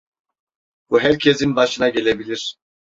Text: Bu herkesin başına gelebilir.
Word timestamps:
Bu 0.89 0.99
herkesin 0.99 1.55
başına 1.55 1.89
gelebilir. 1.89 2.55